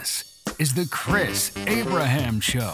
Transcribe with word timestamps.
This 0.00 0.42
is 0.58 0.72
the 0.72 0.88
Chris 0.90 1.52
Abraham 1.66 2.40
Show. 2.40 2.72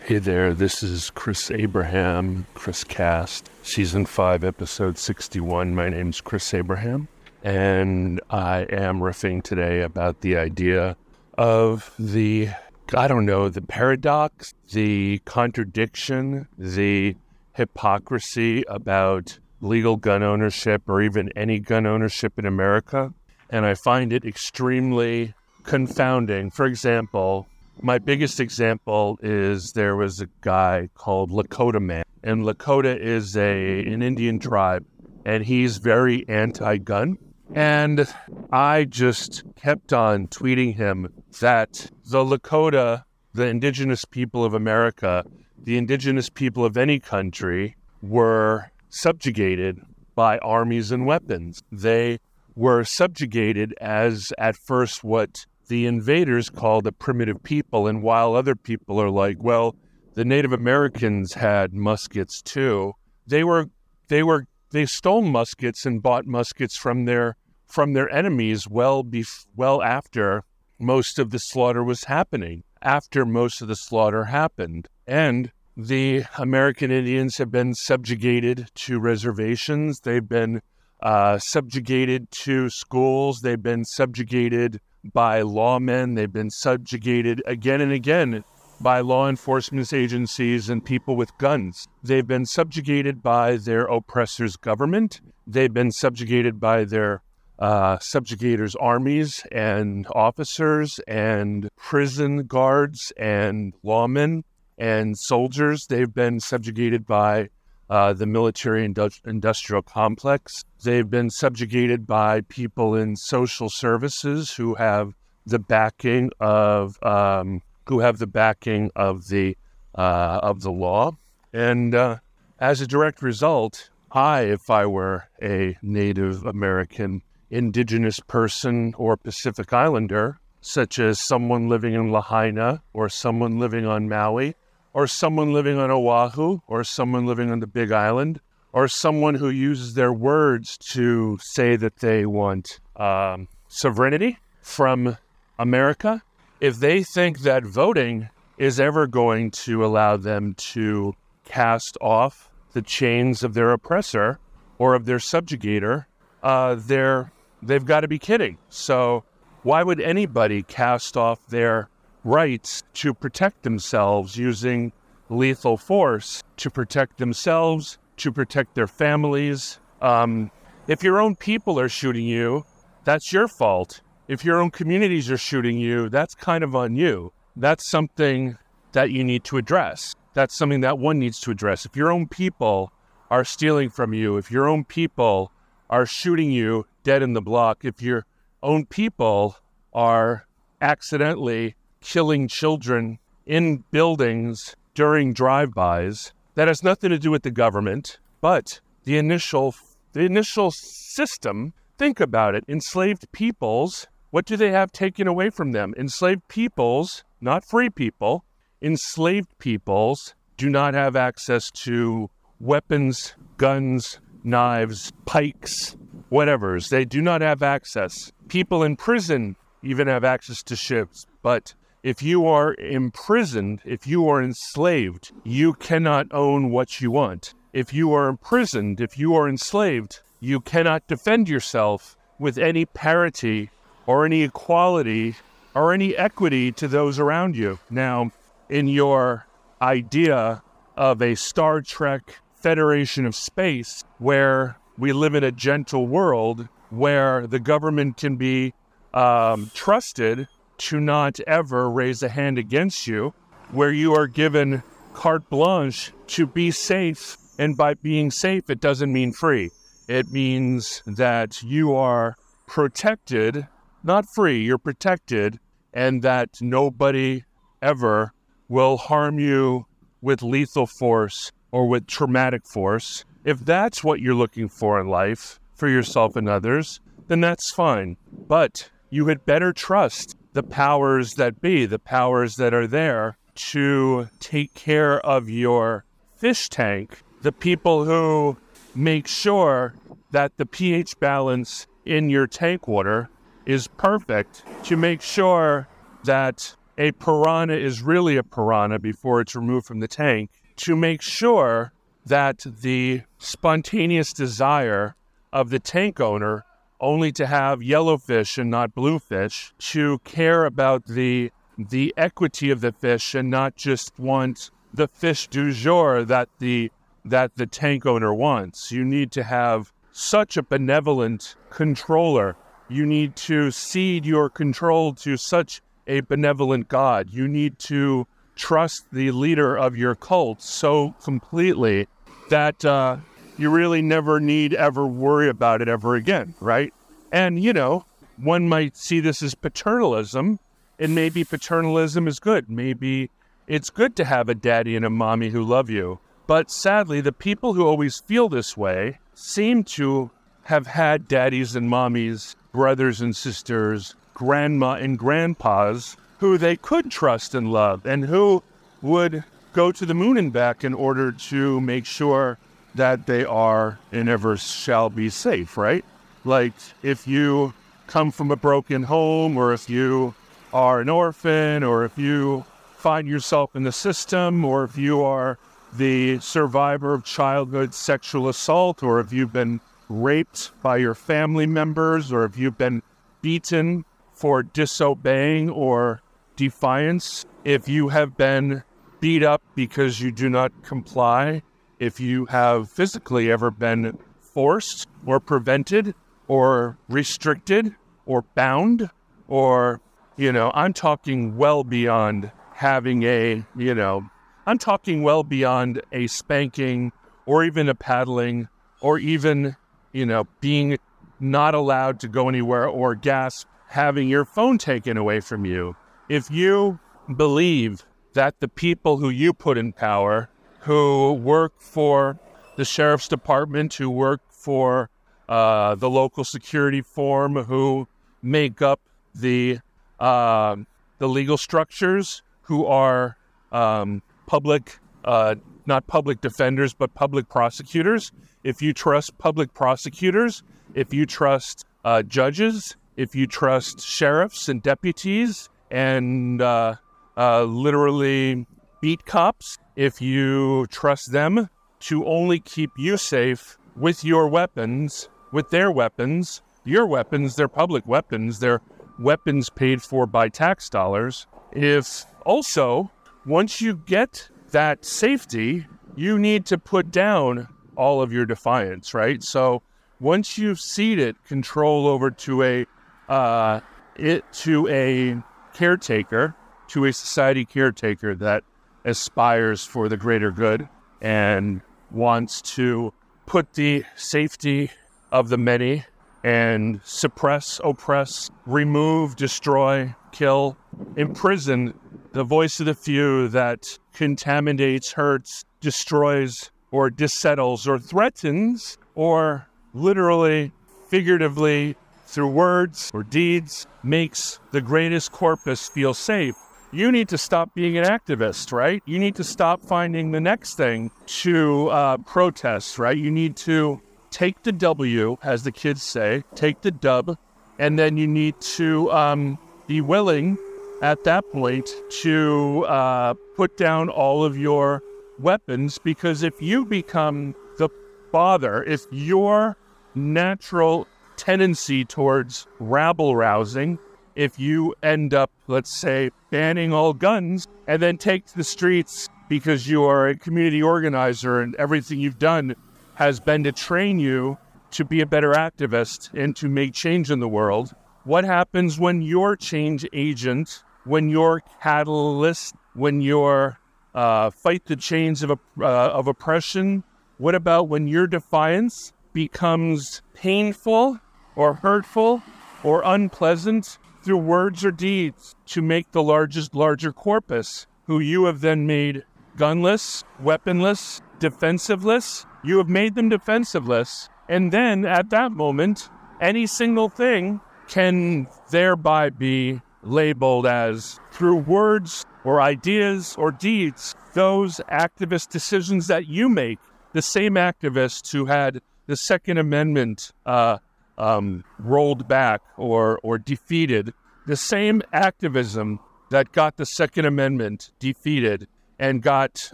Hey 0.00 0.16
there, 0.16 0.54
this 0.54 0.82
is 0.82 1.10
Chris 1.10 1.50
Abraham, 1.50 2.46
Chris 2.54 2.84
Cast, 2.84 3.50
Season 3.62 4.06
5, 4.06 4.44
Episode 4.44 4.96
61. 4.96 5.74
My 5.74 5.90
name's 5.90 6.22
Chris 6.22 6.54
Abraham, 6.54 7.08
and 7.42 8.20
I 8.30 8.60
am 8.70 9.00
riffing 9.00 9.42
today 9.42 9.82
about 9.82 10.20
the 10.20 10.36
idea 10.36 10.96
of 11.36 11.94
the, 11.98 12.48
I 12.94 13.08
don't 13.08 13.26
know, 13.26 13.48
the 13.48 13.62
paradox, 13.62 14.54
the 14.72 15.20
contradiction, 15.24 16.48
the 16.58 17.16
hypocrisy 17.54 18.64
about 18.68 19.38
legal 19.60 19.96
gun 19.96 20.22
ownership 20.22 20.82
or 20.88 21.02
even 21.02 21.30
any 21.36 21.58
gun 21.58 21.86
ownership 21.86 22.38
in 22.38 22.46
America. 22.46 23.12
And 23.50 23.64
I 23.64 23.74
find 23.74 24.12
it 24.12 24.24
extremely 24.24 25.34
confounding. 25.62 26.50
For 26.50 26.66
example, 26.66 27.46
my 27.80 27.98
biggest 27.98 28.40
example 28.40 29.18
is 29.22 29.72
there 29.72 29.96
was 29.96 30.20
a 30.20 30.28
guy 30.40 30.88
called 30.94 31.30
Lakota 31.30 31.80
Man, 31.80 32.04
and 32.22 32.42
Lakota 32.42 32.98
is 32.98 33.36
a 33.36 33.84
an 33.86 34.02
Indian 34.02 34.38
tribe, 34.38 34.84
and 35.24 35.44
he's 35.44 35.78
very 35.78 36.28
anti-gun. 36.28 37.18
And 37.54 38.06
I 38.52 38.84
just 38.84 39.42
kept 39.56 39.92
on 39.92 40.28
tweeting 40.28 40.76
him 40.76 41.12
that 41.40 41.90
the 42.04 42.24
Lakota, 42.24 43.04
the 43.32 43.46
indigenous 43.46 44.04
people 44.04 44.44
of 44.44 44.54
America, 44.54 45.24
the 45.56 45.76
indigenous 45.76 46.28
people 46.28 46.64
of 46.64 46.76
any 46.76 46.98
country, 46.98 47.76
were 48.02 48.70
subjugated 48.90 49.80
by 50.14 50.38
armies 50.38 50.92
and 50.92 51.06
weapons. 51.06 51.62
They 51.70 52.18
were 52.54 52.84
subjugated 52.84 53.74
as 53.80 54.32
at 54.38 54.56
first 54.56 55.04
what 55.04 55.46
the 55.68 55.86
invaders 55.86 56.50
called 56.50 56.86
a 56.86 56.92
primitive 56.92 57.42
people. 57.42 57.86
And 57.86 58.02
while 58.02 58.34
other 58.34 58.56
people 58.56 59.00
are 59.00 59.10
like, 59.10 59.36
well, 59.40 59.76
the 60.14 60.24
Native 60.24 60.52
Americans 60.52 61.34
had 61.34 61.72
muskets 61.72 62.42
too, 62.42 62.94
they 63.26 63.44
were 63.44 63.66
they 64.08 64.22
were 64.22 64.46
they 64.70 64.86
stole 64.86 65.22
muskets 65.22 65.86
and 65.86 66.02
bought 66.02 66.26
muskets 66.26 66.76
from 66.76 67.04
their 67.04 67.36
from 67.66 67.92
their 67.92 68.08
enemies 68.10 68.66
well 68.66 69.04
bef- 69.04 69.46
well 69.54 69.82
after 69.82 70.44
most 70.78 71.18
of 71.18 71.30
the 71.30 71.38
slaughter 71.38 71.82
was 71.84 72.04
happening. 72.04 72.64
After 72.80 73.26
most 73.26 73.60
of 73.60 73.68
the 73.68 73.76
slaughter 73.76 74.26
happened, 74.26 74.88
and 75.06 75.50
the 75.76 76.24
American 76.38 76.90
Indians 76.90 77.38
have 77.38 77.50
been 77.50 77.74
subjugated 77.74 78.68
to 78.74 79.00
reservations. 79.00 80.00
They've 80.00 80.28
been 80.28 80.62
uh, 81.02 81.38
subjugated 81.38 82.30
to 82.44 82.70
schools. 82.70 83.40
They've 83.40 83.62
been 83.62 83.84
subjugated 83.84 84.80
by 85.12 85.42
lawmen. 85.42 86.14
They've 86.14 86.32
been 86.32 86.50
subjugated 86.50 87.42
again 87.46 87.80
and 87.80 87.92
again 87.92 88.44
by 88.80 89.00
law 89.00 89.28
enforcement 89.28 89.92
agencies 89.92 90.68
and 90.68 90.84
people 90.84 91.16
with 91.16 91.36
guns. 91.38 91.88
They've 92.02 92.26
been 92.26 92.46
subjugated 92.46 93.22
by 93.22 93.56
their 93.56 93.84
oppressor's 93.84 94.56
government. 94.56 95.20
They've 95.46 95.72
been 95.72 95.90
subjugated 95.90 96.60
by 96.60 96.84
their 96.84 97.22
uh, 97.58 97.96
subjugators' 97.98 98.76
armies 98.78 99.44
and 99.50 100.06
officers 100.12 101.00
and 101.08 101.68
prison 101.76 102.44
guards 102.46 103.12
and 103.16 103.74
lawmen 103.84 104.44
and 104.78 105.18
soldiers. 105.18 105.86
They've 105.86 106.12
been 106.12 106.38
subjugated 106.38 107.04
by 107.04 107.48
uh, 107.90 108.12
the 108.12 108.26
military 108.26 108.84
industrial 108.84 109.82
complex. 109.82 110.64
They've 110.84 111.08
been 111.08 111.30
subjugated 111.30 112.06
by 112.06 112.42
people 112.42 112.94
in 112.94 113.16
social 113.16 113.70
services 113.70 114.52
who 114.52 114.74
have 114.74 115.14
the 115.46 115.58
backing 115.58 116.30
of 116.38 117.02
um, 117.02 117.62
who 117.88 118.00
have 118.00 118.18
the 118.18 118.26
backing 118.26 118.90
of 118.94 119.28
the 119.28 119.56
uh, 119.94 120.40
of 120.42 120.60
the 120.60 120.70
law, 120.70 121.16
and 121.52 121.94
uh, 121.94 122.18
as 122.58 122.80
a 122.80 122.86
direct 122.86 123.22
result, 123.22 123.90
I, 124.12 124.42
if 124.42 124.70
I 124.70 124.86
were 124.86 125.28
a 125.42 125.76
Native 125.82 126.44
American, 126.46 127.22
Indigenous 127.50 128.20
person, 128.20 128.94
or 128.96 129.16
Pacific 129.16 129.72
Islander, 129.72 130.38
such 130.60 130.98
as 130.98 131.26
someone 131.26 131.68
living 131.68 131.94
in 131.94 132.10
Lahaina 132.10 132.82
or 132.92 133.08
someone 133.08 133.58
living 133.58 133.86
on 133.86 134.08
Maui, 134.08 134.54
or 134.92 135.06
someone 135.06 135.52
living 135.52 135.78
on 135.78 135.90
Oahu, 135.90 136.60
or 136.66 136.82
someone 136.84 137.26
living 137.26 137.50
on 137.50 137.60
the 137.60 137.66
Big 137.66 137.92
Island, 137.92 138.40
or 138.72 138.88
someone 138.88 139.34
who 139.34 139.50
uses 139.50 139.94
their 139.94 140.12
words 140.12 140.76
to 140.92 141.38
say 141.40 141.76
that 141.76 142.00
they 142.00 142.26
want 142.26 142.80
um, 142.96 143.48
sovereignty 143.68 144.38
from 144.62 145.16
America, 145.58 146.22
if 146.60 146.76
they 146.76 147.02
think 147.02 147.40
that 147.40 147.64
voting 147.64 148.28
is 148.56 148.80
ever 148.80 149.06
going 149.06 149.50
to 149.50 149.84
allow 149.84 150.16
them 150.16 150.54
to 150.54 151.14
cast 151.44 151.96
off 152.00 152.50
the 152.72 152.82
chains 152.82 153.42
of 153.42 153.54
their 153.54 153.72
oppressor 153.72 154.38
or 154.78 154.94
of 154.94 155.06
their 155.06 155.18
subjugator, 155.18 156.06
uh, 156.42 156.76
they're 156.78 157.32
they've 157.62 157.84
got 157.84 158.00
to 158.00 158.08
be 158.08 158.18
kidding. 158.18 158.58
So 158.68 159.24
why 159.62 159.82
would 159.82 160.00
anybody 160.00 160.62
cast 160.62 161.16
off 161.16 161.44
their 161.48 161.88
rights 162.24 162.82
to 162.94 163.14
protect 163.14 163.62
themselves 163.62 164.36
using 164.36 164.92
lethal 165.30 165.76
force 165.76 166.42
to 166.56 166.70
protect 166.70 167.18
themselves, 167.18 167.98
to 168.16 168.32
protect 168.32 168.74
their 168.74 168.86
families. 168.86 169.78
Um, 170.00 170.50
if 170.86 171.02
your 171.02 171.20
own 171.20 171.36
people 171.36 171.78
are 171.78 171.88
shooting 171.88 172.26
you, 172.26 172.64
that's 173.04 173.32
your 173.32 173.48
fault. 173.48 174.00
If 174.28 174.44
your 174.44 174.60
own 174.60 174.70
communities 174.70 175.30
are 175.30 175.38
shooting 175.38 175.78
you, 175.78 176.10
that's 176.10 176.34
kind 176.34 176.62
of 176.62 176.76
on 176.76 176.96
you. 176.96 177.32
That's 177.56 177.90
something 177.90 178.58
that 178.92 179.10
you 179.10 179.24
need 179.24 179.42
to 179.44 179.56
address. 179.56 180.14
That's 180.34 180.56
something 180.56 180.82
that 180.82 180.98
one 180.98 181.18
needs 181.18 181.40
to 181.40 181.50
address. 181.50 181.86
If 181.86 181.96
your 181.96 182.12
own 182.12 182.28
people 182.28 182.92
are 183.30 183.44
stealing 183.44 183.88
from 183.88 184.12
you, 184.12 184.36
if 184.36 184.50
your 184.50 184.68
own 184.68 184.84
people 184.84 185.50
are 185.88 186.04
shooting 186.04 186.50
you 186.50 186.86
dead 187.04 187.22
in 187.22 187.32
the 187.32 187.40
block, 187.40 187.86
if 187.86 188.02
your 188.02 188.26
own 188.62 188.84
people 188.84 189.56
are 189.94 190.46
accidentally 190.82 191.74
killing 192.02 192.48
children 192.48 193.18
in 193.46 193.82
buildings 193.90 194.76
during 194.94 195.32
drive-bys 195.32 196.32
that 196.54 196.68
has 196.68 196.84
nothing 196.84 197.08
to 197.10 197.18
do 197.18 197.30
with 197.30 197.44
the 197.44 197.50
government, 197.50 198.18
but 198.42 198.80
the 199.04 199.16
initial 199.16 199.74
the 200.12 200.20
initial 200.20 200.70
system. 200.70 201.72
Think 201.96 202.20
about 202.20 202.54
it. 202.54 202.64
Enslaved 202.68 203.30
peoples, 203.32 204.06
what 204.30 204.44
do 204.44 204.56
they 204.56 204.70
have 204.70 204.92
taken 204.92 205.26
away 205.26 205.50
from 205.50 205.72
them? 205.72 205.94
Enslaved 205.96 206.46
peoples, 206.48 207.24
not 207.40 207.64
free 207.64 207.90
people, 207.90 208.44
enslaved 208.82 209.58
peoples 209.58 210.34
do 210.56 210.68
not 210.68 210.94
have 210.94 211.16
access 211.16 211.70
to 211.70 212.28
weapons, 212.60 213.34
guns, 213.56 214.20
knives, 214.44 215.12
pikes, 215.24 215.96
whatever's. 216.28 216.88
They 216.88 217.04
do 217.04 217.22
not 217.22 217.40
have 217.40 217.62
access. 217.62 218.32
People 218.48 218.82
in 218.82 218.96
prison 218.96 219.56
even 219.82 220.08
have 220.08 220.24
access 220.24 220.62
to 220.64 220.76
ships, 220.76 221.26
but 221.42 221.74
if 222.02 222.22
you 222.22 222.46
are 222.46 222.74
imprisoned, 222.74 223.80
if 223.84 224.06
you 224.06 224.28
are 224.28 224.42
enslaved, 224.42 225.32
you 225.44 225.72
cannot 225.74 226.26
own 226.32 226.70
what 226.70 227.00
you 227.00 227.10
want. 227.10 227.54
If 227.72 227.92
you 227.92 228.12
are 228.12 228.28
imprisoned, 228.28 229.00
if 229.00 229.18
you 229.18 229.34
are 229.34 229.48
enslaved, 229.48 230.20
you 230.40 230.60
cannot 230.60 231.06
defend 231.06 231.48
yourself 231.48 232.16
with 232.38 232.56
any 232.56 232.84
parity 232.84 233.70
or 234.08 234.24
any 234.24 234.42
equality 234.42 235.36
or 235.74 235.92
any 235.92 236.16
equity 236.16 236.72
to 236.72 236.88
those 236.88 237.18
around 237.18 237.54
you. 237.54 237.78
Now, 237.90 238.32
in 238.70 238.88
your 238.88 239.46
idea 239.82 240.62
of 240.96 241.20
a 241.20 241.34
Star 241.34 241.82
Trek 241.82 242.38
Federation 242.56 243.26
of 243.26 243.36
Space 243.36 244.02
where 244.16 244.78
we 244.96 245.12
live 245.12 245.34
in 245.34 245.44
a 245.44 245.52
gentle 245.52 246.06
world 246.06 246.68
where 246.88 247.46
the 247.46 247.60
government 247.60 248.16
can 248.16 248.36
be 248.36 248.72
um, 249.12 249.70
trusted 249.74 250.48
to 250.78 250.98
not 250.98 251.38
ever 251.40 251.90
raise 251.90 252.22
a 252.22 252.30
hand 252.30 252.56
against 252.56 253.06
you, 253.06 253.34
where 253.72 253.92
you 253.92 254.14
are 254.14 254.26
given 254.26 254.82
carte 255.12 255.48
blanche 255.50 256.12
to 256.28 256.46
be 256.46 256.70
safe. 256.70 257.36
And 257.58 257.76
by 257.76 257.94
being 257.94 258.30
safe, 258.30 258.70
it 258.70 258.80
doesn't 258.80 259.12
mean 259.12 259.32
free. 259.32 259.70
It 260.06 260.32
means 260.32 261.02
that 261.06 261.62
you 261.62 261.94
are 261.94 262.36
protected, 262.66 263.66
not 264.02 264.26
free, 264.26 264.62
you're 264.62 264.78
protected, 264.78 265.58
and 265.92 266.22
that 266.22 266.60
nobody 266.60 267.44
ever 267.82 268.32
will 268.68 268.96
harm 268.96 269.38
you 269.38 269.86
with 270.20 270.42
lethal 270.42 270.86
force 270.86 271.52
or 271.70 271.88
with 271.88 272.06
traumatic 272.06 272.66
force. 272.66 273.24
If 273.44 273.64
that's 273.64 274.04
what 274.04 274.20
you're 274.20 274.34
looking 274.34 274.68
for 274.68 275.00
in 275.00 275.08
life 275.08 275.60
for 275.74 275.88
yourself 275.88 276.36
and 276.36 276.48
others, 276.48 277.00
then 277.28 277.40
that's 277.40 277.70
fine. 277.70 278.16
But 278.32 278.90
you 279.10 279.26
had 279.26 279.46
better 279.46 279.72
trust 279.72 280.36
the 280.52 280.62
powers 280.62 281.34
that 281.34 281.60
be, 281.60 281.86
the 281.86 281.98
powers 281.98 282.56
that 282.56 282.74
are 282.74 282.86
there 282.86 283.36
to 283.54 284.28
take 284.40 284.74
care 284.74 285.20
of 285.24 285.48
your 285.48 286.04
fish 286.36 286.68
tank, 286.68 287.22
the 287.42 287.52
people 287.52 288.04
who 288.04 288.56
make 288.94 289.26
sure 289.26 289.94
that 290.30 290.56
the 290.56 290.66
pH 290.66 291.18
balance 291.20 291.86
in 292.04 292.30
your 292.30 292.46
tank 292.46 292.88
water 292.88 293.28
is 293.68 293.86
perfect, 293.86 294.64
to 294.82 294.96
make 294.96 295.20
sure 295.20 295.86
that 296.24 296.74
a 296.96 297.12
piranha 297.12 297.74
is 297.74 298.02
really 298.02 298.36
a 298.36 298.42
piranha 298.42 298.98
before 298.98 299.40
it's 299.40 299.54
removed 299.54 299.86
from 299.86 300.00
the 300.00 300.08
tank, 300.08 300.50
to 300.74 300.96
make 300.96 301.22
sure 301.22 301.92
that 302.24 302.64
the 302.80 303.22
spontaneous 303.38 304.32
desire 304.32 305.14
of 305.52 305.70
the 305.70 305.78
tank 305.78 306.18
owner 306.18 306.64
only 307.00 307.30
to 307.30 307.46
have 307.46 307.80
yellowfish 307.80 308.58
and 308.58 308.70
not 308.70 308.94
bluefish, 308.94 309.72
to 309.78 310.18
care 310.24 310.64
about 310.64 311.06
the 311.06 311.52
the 311.76 312.12
equity 312.16 312.70
of 312.70 312.80
the 312.80 312.90
fish 312.90 313.36
and 313.36 313.48
not 313.48 313.76
just 313.76 314.18
want 314.18 314.72
the 314.92 315.06
fish 315.06 315.46
du 315.46 315.70
jour 315.72 316.24
that 316.24 316.48
the 316.58 316.90
that 317.24 317.54
the 317.56 317.66
tank 317.66 318.06
owner 318.06 318.34
wants. 318.34 318.90
You 318.90 319.04
need 319.04 319.30
to 319.32 319.44
have 319.44 319.92
such 320.10 320.56
a 320.56 320.62
benevolent 320.62 321.54
controller. 321.70 322.56
You 322.88 323.04
need 323.04 323.36
to 323.36 323.70
cede 323.70 324.24
your 324.24 324.48
control 324.48 325.12
to 325.14 325.36
such 325.36 325.82
a 326.06 326.20
benevolent 326.20 326.88
God. 326.88 327.30
You 327.30 327.46
need 327.46 327.78
to 327.80 328.26
trust 328.56 329.06
the 329.12 329.30
leader 329.30 329.76
of 329.76 329.96
your 329.96 330.14
cult 330.14 330.62
so 330.62 331.14
completely 331.22 332.08
that 332.50 332.84
uh, 332.84 333.18
you 333.58 333.70
really 333.70 334.02
never 334.02 334.40
need 334.40 334.74
ever 334.74 335.06
worry 335.06 335.48
about 335.48 335.82
it 335.82 335.88
ever 335.88 336.14
again, 336.14 336.54
right? 336.60 336.92
And, 337.30 337.62
you 337.62 337.72
know, 337.72 338.06
one 338.36 338.68
might 338.68 338.96
see 338.96 339.20
this 339.20 339.42
as 339.42 339.54
paternalism, 339.54 340.58
and 340.98 341.14
maybe 341.14 341.44
paternalism 341.44 342.26
is 342.26 342.40
good. 342.40 342.70
Maybe 342.70 343.30
it's 343.66 343.90
good 343.90 344.16
to 344.16 344.24
have 344.24 344.48
a 344.48 344.54
daddy 344.54 344.96
and 344.96 345.04
a 345.04 345.10
mommy 345.10 345.50
who 345.50 345.62
love 345.62 345.90
you. 345.90 346.20
But 346.46 346.70
sadly, 346.70 347.20
the 347.20 347.32
people 347.32 347.74
who 347.74 347.86
always 347.86 348.18
feel 348.20 348.48
this 348.48 348.76
way 348.76 349.18
seem 349.34 349.84
to 349.84 350.30
have 350.64 350.86
had 350.86 351.28
daddies 351.28 351.76
and 351.76 351.90
mommies, 351.90 352.56
brothers 352.72 353.20
and 353.20 353.34
sisters, 353.34 354.14
grandma 354.34 354.92
and 354.92 355.18
grandpas 355.18 356.16
who 356.38 356.56
they 356.58 356.76
could 356.76 357.10
trust 357.10 357.54
and 357.54 357.72
love 357.72 358.06
and 358.06 358.24
who 358.24 358.62
would 359.02 359.44
go 359.72 359.92
to 359.92 360.06
the 360.06 360.14
moon 360.14 360.36
and 360.36 360.52
back 360.52 360.84
in 360.84 360.94
order 360.94 361.32
to 361.32 361.80
make 361.80 362.04
sure 362.04 362.58
that 362.94 363.26
they 363.26 363.44
are 363.44 363.98
and 364.12 364.28
ever 364.28 364.56
shall 364.56 365.10
be 365.10 365.28
safe, 365.28 365.76
right? 365.76 366.04
Like 366.44 366.72
if 367.02 367.26
you 367.26 367.74
come 368.06 368.30
from 368.30 368.50
a 368.50 368.56
broken 368.56 369.04
home, 369.04 369.56
or 369.56 369.72
if 369.72 369.88
you 369.88 370.34
are 370.72 371.00
an 371.00 371.08
orphan, 371.08 371.82
or 371.82 372.04
if 372.04 372.18
you 372.18 372.64
find 372.96 373.28
yourself 373.28 373.76
in 373.76 373.84
the 373.84 373.92
system, 373.92 374.64
or 374.64 374.82
if 374.82 374.96
you 374.96 375.22
are 375.22 375.58
the 375.92 376.38
survivor 376.40 377.14
of 377.14 377.24
childhood 377.24 377.94
sexual 377.94 378.48
assault, 378.48 379.02
or 379.02 379.20
if 379.20 379.32
you've 379.32 379.52
been 379.52 379.80
raped 380.08 380.72
by 380.82 380.96
your 380.96 381.14
family 381.14 381.66
members, 381.66 382.32
or 382.32 382.44
if 382.44 382.56
you've 382.56 382.78
been 382.78 383.02
beaten 383.42 384.04
for 384.32 384.62
disobeying 384.62 385.70
or 385.70 386.22
defiance, 386.56 387.44
if 387.64 387.88
you 387.88 388.08
have 388.08 388.36
been 388.36 388.82
beat 389.20 389.42
up 389.42 389.62
because 389.74 390.20
you 390.20 390.30
do 390.30 390.48
not 390.48 390.72
comply, 390.82 391.62
if 391.98 392.20
you 392.20 392.46
have 392.46 392.90
physically 392.90 393.50
ever 393.50 393.70
been 393.70 394.16
forced 394.40 395.06
or 395.26 395.40
prevented 395.40 396.14
or 396.46 396.96
restricted 397.08 397.94
or 398.26 398.42
bound 398.54 399.10
or, 399.48 400.00
you 400.36 400.52
know, 400.52 400.70
I'm 400.74 400.92
talking 400.92 401.56
well 401.56 401.84
beyond 401.84 402.50
having 402.74 403.22
a, 403.24 403.64
you 403.76 403.94
know, 403.94 404.28
I'm 404.66 404.78
talking 404.78 405.22
well 405.22 405.42
beyond 405.42 406.02
a 406.12 406.26
spanking 406.26 407.12
or 407.46 407.64
even 407.64 407.88
a 407.88 407.94
paddling 407.94 408.68
or 409.00 409.18
even, 409.18 409.76
you 410.12 410.26
know, 410.26 410.46
being 410.60 410.98
not 411.40 411.74
allowed 411.74 412.20
to 412.20 412.28
go 412.28 412.48
anywhere 412.48 412.86
or 412.86 413.14
gasp 413.14 413.66
having 413.88 414.28
your 414.28 414.44
phone 414.44 414.78
taken 414.78 415.16
away 415.16 415.40
from 415.40 415.64
you. 415.64 415.96
If 416.28 416.50
you 416.50 416.98
believe 417.34 418.04
that 418.34 418.60
the 418.60 418.68
people 418.68 419.16
who 419.16 419.30
you 419.30 419.52
put 419.52 419.78
in 419.78 419.92
power, 419.92 420.48
who 420.80 421.32
work 421.32 421.72
for 421.78 422.38
the 422.76 422.84
sheriff's 422.84 423.28
department, 423.28 423.94
who 423.94 424.10
work 424.10 424.40
for 424.50 425.10
uh, 425.48 425.94
the 425.94 426.10
local 426.10 426.44
security 426.44 427.00
form, 427.00 427.56
who 427.64 428.06
make 428.42 428.82
up 428.82 429.00
the 429.34 429.78
uh, 430.20 430.76
the 431.18 431.28
legal 431.28 431.56
structures, 431.56 432.42
who 432.62 432.86
are 432.86 433.36
um, 433.72 434.22
public, 434.46 434.98
uh, 435.24 435.54
not 435.86 436.06
public 436.06 436.40
defenders, 436.40 436.92
but 436.94 437.14
public 437.14 437.48
prosecutors. 437.48 438.32
If 438.64 438.82
you 438.82 438.92
trust 438.92 439.38
public 439.38 439.72
prosecutors, 439.72 440.62
if 440.94 441.14
you 441.14 441.26
trust 441.26 441.84
uh, 442.04 442.22
judges, 442.22 442.96
if 443.16 443.34
you 443.34 443.46
trust 443.46 444.00
sheriffs 444.00 444.68
and 444.68 444.82
deputies 444.82 445.68
and 445.90 446.60
uh, 446.60 446.96
uh, 447.36 447.64
literally 447.64 448.66
beat 449.00 449.24
cops, 449.26 449.78
if 449.96 450.20
you 450.20 450.86
trust 450.86 451.32
them 451.32 451.68
to 452.00 452.24
only 452.24 452.60
keep 452.60 452.90
you 452.96 453.16
safe 453.16 453.78
with 453.96 454.24
your 454.24 454.48
weapons, 454.48 455.28
with 455.52 455.70
their 455.70 455.90
weapons, 455.90 456.62
your 456.84 457.06
weapons, 457.06 457.56
their 457.56 457.68
public 457.68 458.06
weapons, 458.06 458.60
their 458.60 458.80
weapons 459.18 459.70
paid 459.70 460.00
for 460.02 460.26
by 460.26 460.48
tax 460.48 460.88
dollars, 460.88 461.46
if 461.72 462.24
also, 462.46 463.10
once 463.44 463.80
you 463.80 463.96
get 464.06 464.48
that 464.70 465.04
safety, 465.04 465.86
you 466.16 466.38
need 466.38 466.66
to 466.66 466.78
put 466.78 467.10
down 467.10 467.68
all 467.98 468.22
of 468.22 468.32
your 468.32 468.46
defiance, 468.46 469.12
right? 469.12 469.42
So 469.42 469.82
once 470.20 470.56
you've 470.56 470.80
ceded 470.80 471.36
control 471.44 472.06
over 472.06 472.30
to 472.30 472.62
a 472.62 472.86
uh, 473.28 473.80
it 474.16 474.44
to 474.52 474.88
a 474.88 475.36
caretaker, 475.74 476.54
to 476.88 477.04
a 477.04 477.12
society 477.12 477.64
caretaker 477.64 478.34
that 478.36 478.64
aspires 479.04 479.84
for 479.84 480.08
the 480.08 480.16
greater 480.16 480.50
good 480.50 480.88
and 481.20 481.82
wants 482.10 482.62
to 482.62 483.12
put 483.46 483.74
the 483.74 484.04
safety 484.16 484.90
of 485.30 485.48
the 485.48 485.58
many 485.58 486.04
and 486.44 487.00
suppress, 487.04 487.80
oppress, 487.84 488.50
remove, 488.64 489.36
destroy, 489.36 490.14
kill, 490.32 490.76
imprison 491.16 491.92
the 492.32 492.44
voice 492.44 492.78
of 492.80 492.86
the 492.86 492.94
few 492.94 493.48
that 493.48 493.98
contaminates, 494.12 495.12
hurts, 495.12 495.64
destroys, 495.80 496.70
or 496.90 497.10
dissettles, 497.10 497.86
or 497.86 497.98
threatens, 497.98 498.98
or 499.14 499.66
literally, 499.92 500.72
figuratively 501.08 501.96
through 502.26 502.48
words 502.48 503.10
or 503.14 503.22
deeds 503.22 503.86
makes 504.02 504.60
the 504.70 504.80
greatest 504.80 505.32
corpus 505.32 505.88
feel 505.88 506.14
safe. 506.14 506.54
You 506.92 507.12
need 507.12 507.28
to 507.28 507.38
stop 507.38 507.74
being 507.74 507.98
an 507.98 508.04
activist, 508.04 508.72
right? 508.72 509.02
You 509.06 509.18
need 509.18 509.34
to 509.36 509.44
stop 509.44 509.82
finding 509.82 510.30
the 510.30 510.40
next 510.40 510.76
thing 510.76 511.10
to 511.42 511.88
uh, 511.88 512.16
protest, 512.18 512.98
right? 512.98 513.16
You 513.16 513.30
need 513.30 513.56
to 513.56 514.00
take 514.30 514.62
the 514.62 514.72
W, 514.72 515.36
as 515.42 515.64
the 515.64 515.72
kids 515.72 516.02
say, 516.02 516.44
take 516.54 516.80
the 516.80 516.90
dub, 516.90 517.36
and 517.78 517.98
then 517.98 518.16
you 518.16 518.26
need 518.26 518.60
to 518.60 519.10
um, 519.12 519.58
be 519.86 520.00
willing 520.00 520.56
at 521.02 521.24
that 521.24 521.44
point 521.52 521.88
to 522.22 522.84
uh, 522.86 523.34
put 523.56 523.76
down 523.76 524.08
all 524.08 524.44
of 524.44 524.56
your 524.56 525.02
weapons 525.38 525.98
because 525.98 526.42
if 526.42 526.60
you 526.60 526.84
become 526.84 527.54
the 527.78 527.88
father, 528.32 528.82
if 528.82 529.06
your 529.10 529.76
natural 530.14 531.06
tendency 531.36 532.04
towards 532.04 532.66
rabble 532.80 533.36
rousing 533.36 533.98
if 534.38 534.56
you 534.56 534.94
end 535.02 535.34
up, 535.34 535.50
let's 535.66 535.92
say, 535.92 536.30
banning 536.52 536.92
all 536.92 537.12
guns 537.12 537.66
and 537.88 538.00
then 538.00 538.16
take 538.16 538.46
to 538.46 538.56
the 538.56 538.62
streets 538.62 539.28
because 539.48 539.88
you 539.88 540.04
are 540.04 540.28
a 540.28 540.36
community 540.38 540.80
organizer 540.80 541.60
and 541.60 541.74
everything 541.74 542.20
you've 542.20 542.38
done 542.38 542.76
has 543.16 543.40
been 543.40 543.64
to 543.64 543.72
train 543.72 544.20
you 544.20 544.56
to 544.92 545.04
be 545.04 545.20
a 545.20 545.26
better 545.26 545.54
activist 545.54 546.32
and 546.34 546.54
to 546.54 546.68
make 546.68 546.94
change 546.94 547.32
in 547.32 547.40
the 547.40 547.48
world. 547.48 547.92
What 548.22 548.44
happens 548.44 548.96
when 548.96 549.22
your 549.22 549.56
change 549.56 550.06
agent, 550.12 550.84
when 551.02 551.28
your 551.28 551.60
catalyst, 551.82 552.76
when 552.94 553.20
your 553.20 553.80
uh, 554.18 554.50
fight 554.50 554.84
the 554.86 554.96
chains 554.96 555.44
of, 555.44 555.52
uh, 555.52 555.84
of 555.84 556.26
oppression? 556.26 557.04
What 557.38 557.54
about 557.54 557.88
when 557.88 558.08
your 558.08 558.26
defiance 558.26 559.12
becomes 559.32 560.22
painful 560.34 561.20
or 561.54 561.74
hurtful 561.74 562.42
or 562.82 563.02
unpleasant 563.04 563.98
through 564.24 564.38
words 564.38 564.84
or 564.84 564.90
deeds 564.90 565.54
to 565.66 565.80
make 565.80 566.10
the 566.10 566.22
largest 566.22 566.74
larger 566.74 567.12
corpus, 567.12 567.86
who 568.06 568.18
you 568.18 568.46
have 568.46 568.60
then 568.60 568.88
made 568.88 569.24
gunless, 569.56 570.24
weaponless, 570.40 571.22
defensiveless. 571.38 572.44
You 572.64 572.78
have 572.78 572.88
made 572.88 573.14
them 573.14 573.28
defensiveless. 573.28 574.28
And 574.48 574.72
then 574.72 575.04
at 575.04 575.30
that 575.30 575.52
moment, 575.52 576.10
any 576.40 576.66
single 576.66 577.08
thing 577.08 577.60
can 577.86 578.48
thereby 578.70 579.30
be 579.30 579.80
labeled 580.02 580.66
as 580.66 581.18
through 581.32 581.56
words 581.56 582.24
or 582.44 582.60
ideas 582.60 583.34
or 583.38 583.50
deeds, 583.50 584.14
those 584.34 584.80
activist 584.90 585.50
decisions 585.50 586.06
that 586.06 586.26
you 586.26 586.48
make, 586.48 586.78
the 587.12 587.22
same 587.22 587.54
activists 587.54 588.32
who 588.32 588.46
had 588.46 588.80
the 589.06 589.16
Second 589.16 589.58
Amendment 589.58 590.32
uh, 590.46 590.78
um, 591.16 591.64
rolled 591.78 592.28
back 592.28 592.60
or, 592.76 593.18
or 593.22 593.38
defeated, 593.38 594.12
the 594.46 594.56
same 594.56 595.02
activism 595.12 595.98
that 596.30 596.52
got 596.52 596.76
the 596.76 596.86
Second 596.86 597.24
Amendment 597.24 597.90
defeated 597.98 598.68
and 598.98 599.22
got 599.22 599.70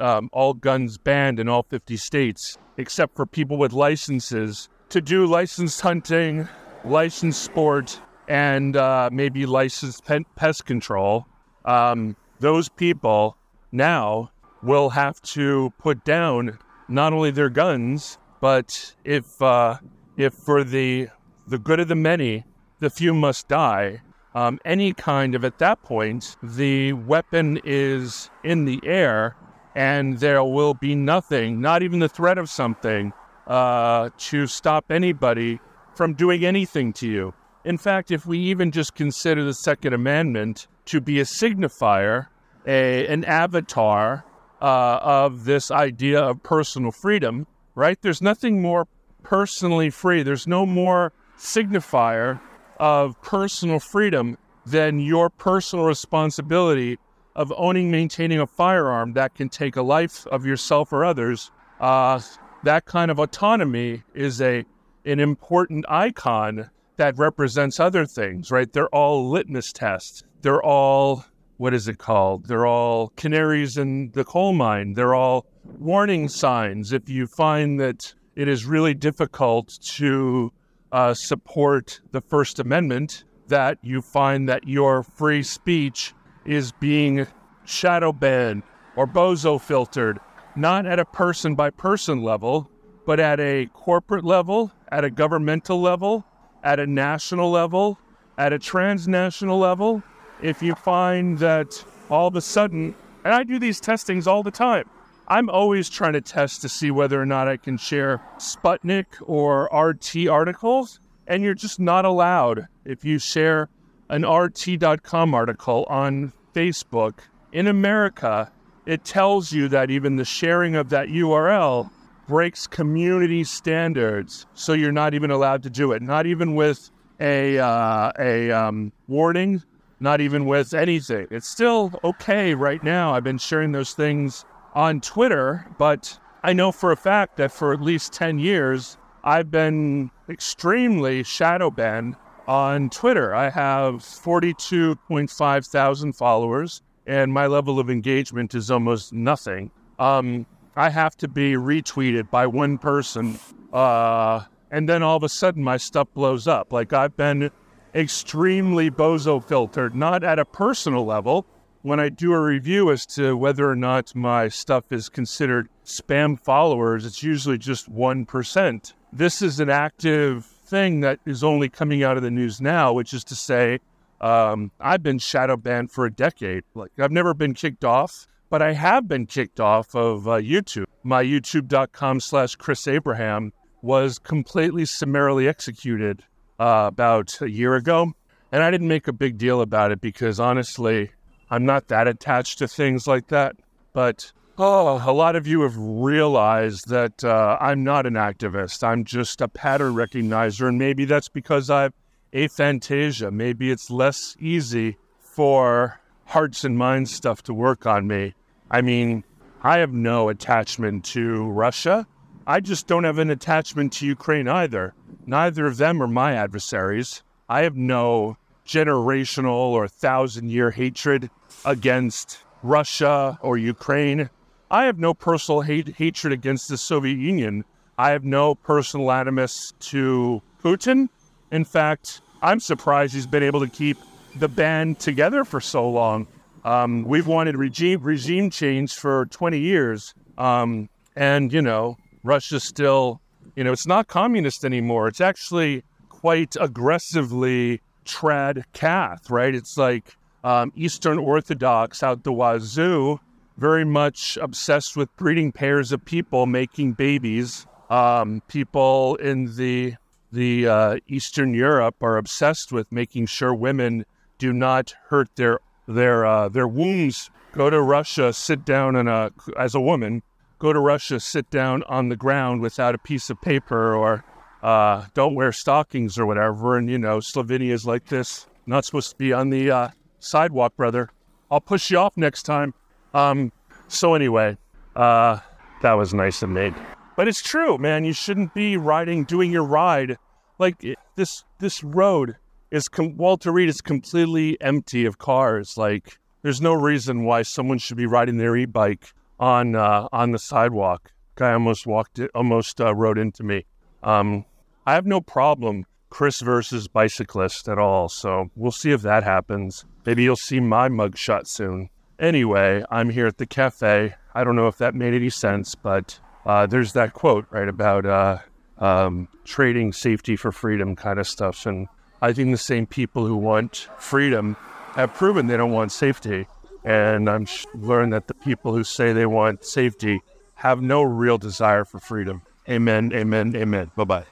um, 0.00 0.30
all 0.32 0.54
guns 0.54 0.98
banned 0.98 1.38
in 1.38 1.48
all 1.48 1.62
50 1.62 1.96
states, 1.96 2.56
except 2.76 3.14
for 3.14 3.26
people 3.26 3.56
with 3.56 3.72
licenses 3.72 4.68
to 4.88 5.00
do 5.00 5.26
licensed 5.26 5.80
hunting, 5.80 6.48
licensed 6.84 7.42
sport, 7.42 8.00
and 8.30 8.76
uh, 8.76 9.10
maybe 9.12 9.44
licensed 9.44 10.04
pest 10.36 10.64
control. 10.64 11.26
Um, 11.64 12.14
those 12.38 12.68
people 12.68 13.36
now 13.72 14.30
will 14.62 14.90
have 14.90 15.20
to 15.22 15.72
put 15.78 16.04
down 16.04 16.60
not 16.88 17.12
only 17.12 17.32
their 17.32 17.48
guns, 17.50 18.18
but 18.40 18.94
if 19.04 19.42
uh, 19.42 19.78
if 20.16 20.32
for 20.32 20.62
the 20.62 21.08
the 21.48 21.58
good 21.58 21.80
of 21.80 21.88
the 21.88 21.96
many, 21.96 22.44
the 22.78 22.88
few 22.88 23.12
must 23.12 23.48
die. 23.48 24.00
Um, 24.32 24.60
any 24.64 24.92
kind 24.92 25.34
of 25.34 25.44
at 25.44 25.58
that 25.58 25.82
point, 25.82 26.36
the 26.40 26.92
weapon 26.92 27.60
is 27.64 28.30
in 28.44 28.64
the 28.64 28.78
air, 28.84 29.34
and 29.74 30.20
there 30.20 30.44
will 30.44 30.74
be 30.74 30.94
nothing, 30.94 31.60
not 31.60 31.82
even 31.82 31.98
the 31.98 32.08
threat 32.08 32.38
of 32.38 32.48
something, 32.48 33.12
uh, 33.48 34.10
to 34.16 34.46
stop 34.46 34.84
anybody 34.88 35.58
from 35.96 36.14
doing 36.14 36.44
anything 36.44 36.92
to 36.92 37.08
you. 37.08 37.34
In 37.64 37.76
fact, 37.76 38.10
if 38.10 38.24
we 38.24 38.38
even 38.38 38.70
just 38.70 38.94
consider 38.94 39.44
the 39.44 39.52
Second 39.52 39.92
Amendment 39.92 40.66
to 40.86 41.00
be 41.00 41.20
a 41.20 41.24
signifier, 41.24 42.28
a, 42.66 43.06
an 43.06 43.24
avatar 43.24 44.24
uh, 44.62 44.98
of 45.02 45.44
this 45.44 45.70
idea 45.70 46.20
of 46.20 46.42
personal 46.42 46.90
freedom, 46.90 47.46
right? 47.74 48.00
There's 48.00 48.22
nothing 48.22 48.62
more 48.62 48.88
personally 49.22 49.90
free. 49.90 50.22
There's 50.22 50.46
no 50.46 50.64
more 50.64 51.12
signifier 51.38 52.40
of 52.78 53.20
personal 53.20 53.78
freedom 53.78 54.38
than 54.64 54.98
your 54.98 55.28
personal 55.28 55.84
responsibility 55.84 56.98
of 57.36 57.52
owning, 57.56 57.90
maintaining 57.90 58.40
a 58.40 58.46
firearm 58.46 59.12
that 59.14 59.34
can 59.34 59.48
take 59.50 59.76
a 59.76 59.82
life 59.82 60.26
of 60.28 60.46
yourself 60.46 60.92
or 60.92 61.04
others. 61.04 61.50
Uh, 61.78 62.20
that 62.62 62.86
kind 62.86 63.10
of 63.10 63.18
autonomy 63.18 64.02
is 64.14 64.40
a 64.40 64.64
an 65.06 65.18
important 65.18 65.86
icon 65.88 66.68
that 67.00 67.16
represents 67.16 67.80
other 67.80 68.04
things, 68.04 68.50
right? 68.50 68.70
They're 68.74 68.94
all 68.94 69.30
litmus 69.30 69.72
tests. 69.72 70.22
They're 70.42 70.62
all, 70.62 71.24
what 71.56 71.72
is 71.72 71.88
it 71.88 71.96
called? 71.96 72.44
They're 72.44 72.66
all 72.66 73.08
canaries 73.16 73.78
in 73.78 74.10
the 74.10 74.22
coal 74.22 74.52
mine. 74.52 74.92
They're 74.92 75.14
all 75.14 75.46
warning 75.78 76.28
signs. 76.28 76.92
If 76.92 77.08
you 77.08 77.26
find 77.26 77.80
that 77.80 78.12
it 78.36 78.48
is 78.48 78.66
really 78.66 78.92
difficult 78.92 79.78
to 79.96 80.52
uh, 80.92 81.14
support 81.14 82.02
the 82.12 82.20
First 82.20 82.58
Amendment, 82.58 83.24
that 83.48 83.78
you 83.80 84.02
find 84.02 84.46
that 84.50 84.68
your 84.68 85.02
free 85.02 85.42
speech 85.42 86.12
is 86.44 86.70
being 86.70 87.26
shadow 87.64 88.12
banned 88.12 88.62
or 88.94 89.06
bozo 89.06 89.58
filtered, 89.58 90.20
not 90.54 90.84
at 90.84 90.98
a 90.98 91.06
person 91.06 91.54
by 91.54 91.70
person 91.70 92.22
level, 92.22 92.70
but 93.06 93.18
at 93.18 93.40
a 93.40 93.70
corporate 93.72 94.26
level, 94.26 94.70
at 94.92 95.02
a 95.02 95.08
governmental 95.08 95.80
level, 95.80 96.26
at 96.62 96.80
a 96.80 96.86
national 96.86 97.50
level, 97.50 97.98
at 98.38 98.52
a 98.52 98.58
transnational 98.58 99.58
level, 99.58 100.02
if 100.42 100.62
you 100.62 100.74
find 100.74 101.38
that 101.38 101.84
all 102.08 102.26
of 102.26 102.36
a 102.36 102.40
sudden, 102.40 102.94
and 103.24 103.34
I 103.34 103.42
do 103.44 103.58
these 103.58 103.80
testings 103.80 104.26
all 104.26 104.42
the 104.42 104.50
time, 104.50 104.88
I'm 105.28 105.48
always 105.48 105.88
trying 105.88 106.14
to 106.14 106.20
test 106.20 106.60
to 106.62 106.68
see 106.68 106.90
whether 106.90 107.20
or 107.20 107.26
not 107.26 107.46
I 107.46 107.56
can 107.56 107.76
share 107.76 108.20
Sputnik 108.38 109.06
or 109.22 109.68
RT 109.72 110.28
articles, 110.28 110.98
and 111.26 111.42
you're 111.42 111.54
just 111.54 111.78
not 111.78 112.04
allowed 112.04 112.66
if 112.84 113.04
you 113.04 113.18
share 113.18 113.68
an 114.08 114.26
RT.com 114.26 115.34
article 115.34 115.86
on 115.88 116.32
Facebook 116.54 117.20
in 117.52 117.68
America. 117.68 118.50
It 118.86 119.04
tells 119.04 119.52
you 119.52 119.68
that 119.68 119.90
even 119.90 120.16
the 120.16 120.24
sharing 120.24 120.74
of 120.74 120.88
that 120.90 121.08
URL 121.08 121.90
breaks 122.30 122.68
community 122.68 123.42
standards, 123.42 124.46
so 124.54 124.72
you're 124.72 124.92
not 124.92 125.14
even 125.14 125.32
allowed 125.32 125.64
to 125.64 125.68
do 125.68 125.90
it. 125.90 126.00
Not 126.00 126.26
even 126.26 126.54
with 126.54 126.92
a 127.18 127.58
uh, 127.58 128.12
a 128.20 128.52
um, 128.52 128.92
warning, 129.08 129.60
not 129.98 130.20
even 130.20 130.46
with 130.46 130.72
anything. 130.72 131.26
It's 131.32 131.48
still 131.48 131.92
okay 132.04 132.54
right 132.54 132.82
now. 132.84 133.12
I've 133.12 133.24
been 133.24 133.36
sharing 133.36 133.72
those 133.72 133.94
things 133.94 134.44
on 134.76 135.00
Twitter, 135.00 135.66
but 135.76 136.20
I 136.44 136.52
know 136.52 136.70
for 136.70 136.92
a 136.92 136.96
fact 136.96 137.36
that 137.38 137.50
for 137.50 137.72
at 137.72 137.82
least 137.82 138.12
ten 138.12 138.38
years 138.38 138.96
I've 139.24 139.50
been 139.50 140.12
extremely 140.28 141.24
shadow 141.24 141.68
banned 141.68 142.14
on 142.46 142.90
Twitter. 142.90 143.34
I 143.34 143.50
have 143.50 143.96
42.5 143.96 145.66
thousand 145.66 146.12
followers, 146.12 146.80
and 147.08 147.32
my 147.32 147.48
level 147.48 147.80
of 147.80 147.90
engagement 147.90 148.54
is 148.54 148.70
almost 148.70 149.12
nothing. 149.12 149.72
Um, 149.98 150.46
I 150.76 150.90
have 150.90 151.16
to 151.18 151.28
be 151.28 151.54
retweeted 151.54 152.30
by 152.30 152.46
one 152.46 152.78
person, 152.78 153.38
uh, 153.72 154.44
and 154.70 154.88
then 154.88 155.02
all 155.02 155.16
of 155.16 155.22
a 155.22 155.28
sudden 155.28 155.64
my 155.64 155.76
stuff 155.76 156.08
blows 156.14 156.46
up. 156.46 156.72
Like 156.72 156.92
I've 156.92 157.16
been 157.16 157.50
extremely 157.94 158.90
bozo 158.90 159.42
filtered, 159.44 159.94
not 159.94 160.22
at 160.22 160.38
a 160.38 160.44
personal 160.44 161.04
level. 161.04 161.44
When 161.82 161.98
I 161.98 162.08
do 162.08 162.32
a 162.32 162.40
review 162.40 162.90
as 162.90 163.06
to 163.06 163.36
whether 163.36 163.68
or 163.68 163.74
not 163.74 164.14
my 164.14 164.48
stuff 164.48 164.92
is 164.92 165.08
considered 165.08 165.68
spam 165.84 166.38
followers, 166.38 167.06
it's 167.06 167.22
usually 167.22 167.58
just 167.58 167.90
1%. 167.90 168.92
This 169.12 169.42
is 169.42 169.60
an 169.60 169.70
active 169.70 170.44
thing 170.44 171.00
that 171.00 171.18
is 171.26 171.42
only 171.42 171.68
coming 171.68 172.04
out 172.04 172.16
of 172.16 172.22
the 172.22 172.30
news 172.30 172.60
now, 172.60 172.92
which 172.92 173.12
is 173.12 173.24
to 173.24 173.34
say, 173.34 173.80
um, 174.20 174.70
I've 174.78 175.02
been 175.02 175.18
shadow 175.18 175.56
banned 175.56 175.90
for 175.90 176.04
a 176.04 176.12
decade. 176.12 176.64
Like 176.74 176.92
I've 176.98 177.10
never 177.10 177.34
been 177.34 177.54
kicked 177.54 177.84
off 177.84 178.28
but 178.50 178.60
I 178.60 178.72
have 178.72 179.08
been 179.08 179.26
kicked 179.26 179.60
off 179.60 179.94
of 179.94 180.28
uh, 180.28 180.32
YouTube. 180.32 180.84
My 181.02 181.24
youtube.com 181.24 182.20
slash 182.20 182.56
Chris 182.56 182.86
Abraham 182.86 183.52
was 183.80 184.18
completely 184.18 184.84
summarily 184.84 185.48
executed 185.48 186.24
uh, 186.58 186.84
about 186.88 187.40
a 187.40 187.48
year 187.48 187.76
ago. 187.76 188.12
And 188.52 188.62
I 188.62 188.70
didn't 188.70 188.88
make 188.88 189.08
a 189.08 189.12
big 189.12 189.38
deal 189.38 189.62
about 189.62 189.92
it 189.92 190.00
because 190.00 190.38
honestly, 190.40 191.12
I'm 191.48 191.64
not 191.64 191.88
that 191.88 192.08
attached 192.08 192.58
to 192.58 192.68
things 192.68 193.06
like 193.06 193.28
that. 193.28 193.56
But 193.92 194.32
oh, 194.58 195.02
a 195.08 195.12
lot 195.12 195.36
of 195.36 195.46
you 195.46 195.62
have 195.62 195.76
realized 195.78 196.88
that 196.88 197.24
uh, 197.24 197.56
I'm 197.60 197.84
not 197.84 198.04
an 198.04 198.14
activist. 198.14 198.82
I'm 198.82 199.04
just 199.04 199.40
a 199.40 199.48
pattern 199.48 199.94
recognizer. 199.94 200.68
And 200.68 200.78
maybe 200.78 201.04
that's 201.04 201.28
because 201.28 201.70
I've 201.70 201.94
aphantasia. 202.32 203.32
Maybe 203.32 203.70
it's 203.70 203.90
less 203.90 204.36
easy 204.38 204.98
for 205.20 206.00
hearts 206.26 206.64
and 206.64 206.76
minds 206.76 207.12
stuff 207.12 207.42
to 207.44 207.54
work 207.54 207.86
on 207.86 208.06
me. 208.06 208.34
I 208.70 208.82
mean, 208.82 209.24
I 209.62 209.78
have 209.78 209.92
no 209.92 210.28
attachment 210.28 211.04
to 211.06 211.48
Russia. 211.50 212.06
I 212.46 212.60
just 212.60 212.86
don't 212.86 213.04
have 213.04 213.18
an 213.18 213.30
attachment 213.30 213.92
to 213.94 214.06
Ukraine 214.06 214.48
either. 214.48 214.94
Neither 215.26 215.66
of 215.66 215.76
them 215.76 216.02
are 216.02 216.08
my 216.08 216.34
adversaries. 216.34 217.22
I 217.48 217.62
have 217.62 217.76
no 217.76 218.36
generational 218.66 219.72
or 219.72 219.88
thousand 219.88 220.50
year 220.50 220.70
hatred 220.70 221.30
against 221.64 222.38
Russia 222.62 223.38
or 223.42 223.58
Ukraine. 223.58 224.30
I 224.70 224.84
have 224.84 224.98
no 224.98 225.14
personal 225.14 225.62
hate, 225.62 225.96
hatred 225.96 226.32
against 226.32 226.68
the 226.68 226.76
Soviet 226.76 227.18
Union. 227.18 227.64
I 227.98 228.10
have 228.10 228.24
no 228.24 228.54
personal 228.54 229.10
animus 229.10 229.72
to 229.80 230.40
Putin. 230.62 231.08
In 231.50 231.64
fact, 231.64 232.20
I'm 232.40 232.60
surprised 232.60 233.14
he's 233.14 233.26
been 233.26 233.42
able 233.42 233.60
to 233.60 233.68
keep 233.68 233.98
the 234.36 234.48
band 234.48 235.00
together 235.00 235.44
for 235.44 235.60
so 235.60 235.88
long. 235.88 236.28
Um, 236.64 237.04
we've 237.04 237.26
wanted 237.26 237.56
regime 237.56 238.00
regime 238.02 238.50
change 238.50 238.94
for 238.94 239.26
20 239.26 239.58
years, 239.58 240.14
um, 240.36 240.88
and 241.16 241.52
you 241.52 241.62
know, 241.62 241.96
Russia's 242.22 242.64
still, 242.64 243.20
you 243.56 243.64
know, 243.64 243.72
it's 243.72 243.86
not 243.86 244.08
communist 244.08 244.64
anymore. 244.64 245.08
It's 245.08 245.20
actually 245.20 245.84
quite 246.08 246.56
aggressively 246.60 247.80
trad 248.04 248.64
cath, 248.72 249.30
right? 249.30 249.54
It's 249.54 249.76
like 249.78 250.16
um, 250.44 250.72
Eastern 250.76 251.18
Orthodox 251.18 252.02
out 252.02 252.24
the 252.24 252.32
wazoo, 252.32 253.20
very 253.56 253.84
much 253.84 254.38
obsessed 254.40 254.96
with 254.96 255.14
breeding 255.16 255.52
pairs 255.52 255.92
of 255.92 256.04
people, 256.04 256.46
making 256.46 256.92
babies. 256.92 257.66
Um, 257.88 258.42
people 258.48 259.16
in 259.16 259.56
the 259.56 259.94
the 260.32 260.68
uh, 260.68 260.96
Eastern 261.08 261.54
Europe 261.54 261.96
are 262.02 262.16
obsessed 262.16 262.70
with 262.70 262.90
making 262.92 263.26
sure 263.26 263.52
women 263.52 264.04
do 264.38 264.52
not 264.52 264.94
hurt 265.08 265.28
their 265.34 265.58
their 265.86 266.24
uh, 266.24 266.48
their 266.48 266.68
wombs. 266.68 267.30
Go 267.52 267.68
to 267.68 267.82
Russia, 267.82 268.32
sit 268.32 268.64
down 268.64 268.96
in 268.96 269.08
a 269.08 269.30
as 269.58 269.74
a 269.74 269.80
woman. 269.80 270.22
Go 270.58 270.72
to 270.72 270.78
Russia, 270.78 271.18
sit 271.18 271.48
down 271.50 271.82
on 271.84 272.10
the 272.10 272.16
ground 272.16 272.60
without 272.60 272.94
a 272.94 272.98
piece 272.98 273.30
of 273.30 273.40
paper 273.40 273.94
or 273.94 274.22
uh, 274.62 275.06
don't 275.14 275.34
wear 275.34 275.52
stockings 275.52 276.18
or 276.18 276.26
whatever. 276.26 276.76
And, 276.76 276.90
you 276.90 276.98
know, 276.98 277.18
Slovenia's 277.18 277.86
like 277.86 278.06
this. 278.06 278.46
Not 278.66 278.84
supposed 278.84 279.10
to 279.10 279.16
be 279.16 279.32
on 279.32 279.50
the 279.50 279.70
uh, 279.70 279.88
sidewalk, 280.18 280.76
brother. 280.76 281.10
I'll 281.50 281.60
push 281.60 281.90
you 281.90 281.98
off 281.98 282.16
next 282.16 282.42
time. 282.42 282.74
Um, 283.14 283.52
so, 283.88 284.14
anyway, 284.14 284.56
uh, 284.94 285.38
that 285.82 285.94
was 285.94 286.14
nice 286.14 286.42
of 286.42 286.50
me. 286.50 286.72
But 287.16 287.26
it's 287.26 287.42
true, 287.42 287.78
man. 287.78 288.04
You 288.04 288.12
shouldn't 288.12 288.54
be 288.54 288.76
riding, 288.76 289.24
doing 289.24 289.50
your 289.50 289.64
ride. 289.64 290.16
Like 290.58 290.84
this, 291.16 291.44
this 291.58 291.82
road 291.82 292.36
is, 292.70 292.88
com- 292.88 293.16
Walter 293.16 293.52
Reed 293.52 293.68
is 293.68 293.80
completely 293.80 294.60
empty 294.60 295.04
of 295.04 295.18
cars. 295.18 295.76
Like, 295.76 296.18
there's 296.42 296.60
no 296.60 296.72
reason 296.72 297.24
why 297.24 297.42
someone 297.42 297.78
should 297.78 297.96
be 297.96 298.06
riding 298.06 298.38
their 298.38 298.56
e-bike 298.56 299.12
on 299.38 299.74
uh, 299.74 300.08
on 300.12 300.32
the 300.32 300.38
sidewalk. 300.38 301.12
Guy 301.34 301.52
almost 301.52 301.86
walked 301.86 302.18
it, 302.18 302.30
almost 302.34 302.80
uh, 302.80 302.94
rode 302.94 303.18
into 303.18 303.42
me. 303.42 303.64
Um, 304.02 304.44
I 304.86 304.94
have 304.94 305.06
no 305.06 305.20
problem 305.20 305.86
Chris 306.10 306.40
versus 306.40 306.88
bicyclist 306.88 307.68
at 307.68 307.78
all. 307.78 308.08
So 308.08 308.50
we'll 308.56 308.72
see 308.72 308.90
if 308.90 309.02
that 309.02 309.22
happens. 309.22 309.84
Maybe 310.04 310.24
you'll 310.24 310.36
see 310.36 310.60
my 310.60 310.88
mugshot 310.88 311.46
soon. 311.46 311.88
Anyway, 312.18 312.84
I'm 312.90 313.10
here 313.10 313.26
at 313.26 313.38
the 313.38 313.46
cafe. 313.46 314.14
I 314.34 314.44
don't 314.44 314.56
know 314.56 314.68
if 314.68 314.78
that 314.78 314.94
made 314.94 315.14
any 315.14 315.30
sense, 315.30 315.74
but 315.74 316.18
uh, 316.44 316.66
there's 316.66 316.92
that 316.92 317.14
quote 317.14 317.46
right 317.50 317.68
about 317.68 318.04
uh, 318.04 318.38
um, 318.78 319.28
trading 319.44 319.92
safety 319.92 320.36
for 320.36 320.52
freedom 320.52 320.96
kind 320.96 321.18
of 321.18 321.26
stuff. 321.26 321.64
And 321.64 321.88
I 322.22 322.32
think 322.32 322.50
the 322.50 322.58
same 322.58 322.86
people 322.86 323.26
who 323.26 323.36
want 323.36 323.88
freedom 323.98 324.56
have 324.94 325.14
proven 325.14 325.46
they 325.46 325.56
don't 325.56 325.72
want 325.72 325.92
safety. 325.92 326.46
And 326.84 327.28
I'm 327.28 327.46
sh- 327.46 327.66
learned 327.74 328.12
that 328.12 328.26
the 328.26 328.34
people 328.34 328.72
who 328.72 328.84
say 328.84 329.12
they 329.12 329.26
want 329.26 329.64
safety 329.64 330.22
have 330.56 330.82
no 330.82 331.02
real 331.02 331.38
desire 331.38 331.84
for 331.84 331.98
freedom. 332.00 332.42
Amen, 332.68 333.12
amen, 333.14 333.54
amen. 333.56 333.90
Bye 333.96 334.04
bye. 334.04 334.24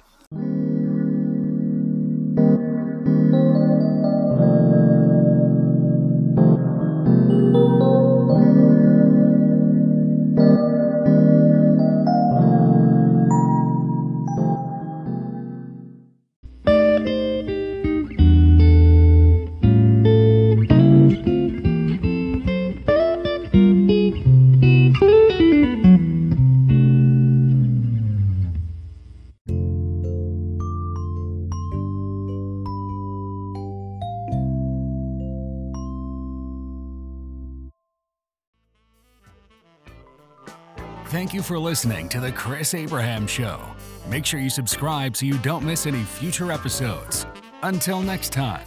Thank 41.09 41.33
you 41.33 41.41
for 41.41 41.59
listening 41.59 42.11
to 42.11 42.21
The 42.21 42.31
Chris 42.31 42.75
Abraham 42.75 43.27
Show. 43.27 43.63
Make 44.11 44.27
sure 44.27 44.41
you 44.41 44.51
subscribe 44.51 45.17
so 45.17 45.25
you 45.25 45.39
don't 45.39 45.65
miss 45.65 45.87
any 45.87 46.03
future 46.03 46.53
episodes. 46.53 47.25
Until 47.63 48.03
next 48.03 48.31
time. 48.31 48.67